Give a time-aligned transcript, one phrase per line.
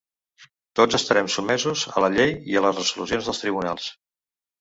[0.77, 3.87] Tots estarem sotmesos a la llei i a les resolucions dels tribunals.